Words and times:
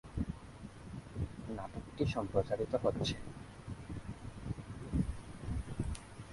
নাটকটি 1.49 2.03
প্রচারিত 2.27 2.73
হচ্ছে। 2.83 3.15